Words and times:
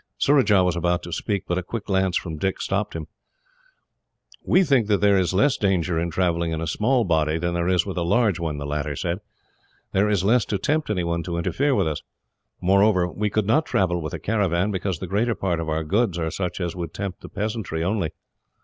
Surajah 0.17 0.63
was 0.63 0.75
about 0.75 1.03
to 1.03 1.13
speak, 1.13 1.43
but 1.47 1.59
a 1.59 1.61
quick 1.61 1.85
glance 1.85 2.17
from 2.17 2.35
Dick 2.39 2.59
stopped 2.59 2.95
him. 2.95 3.05
"We 4.43 4.63
think 4.63 4.87
there 4.87 5.19
is 5.19 5.31
less 5.31 5.57
danger 5.57 5.99
in 5.99 6.09
travelling 6.09 6.51
in 6.51 6.59
a 6.59 6.65
small 6.65 7.03
body 7.03 7.37
than 7.37 7.53
there 7.53 7.67
is 7.67 7.85
with 7.85 7.97
a 7.99 8.01
large 8.01 8.39
one," 8.39 8.57
the 8.57 8.65
latter 8.65 8.95
said. 8.95 9.19
"There 9.91 10.09
is 10.09 10.23
less 10.23 10.43
to 10.45 10.57
tempt 10.57 10.89
anyone 10.89 11.21
to 11.21 11.37
interfere 11.37 11.75
with 11.75 11.87
us. 11.87 12.01
Moreover, 12.59 13.07
we 13.09 13.29
could 13.29 13.45
not 13.45 13.67
travel 13.67 14.01
with 14.01 14.15
a 14.15 14.19
caravan, 14.19 14.71
because 14.71 14.97
the 14.97 15.05
greater 15.05 15.35
part 15.35 15.59
of 15.59 15.69
our 15.69 15.83
goods 15.83 16.17
are 16.17 16.31
such 16.31 16.59
as 16.59 16.75
would 16.75 16.95
tempt 16.95 17.21
the 17.21 17.29
peasantry 17.29 17.83
only. 17.83 18.09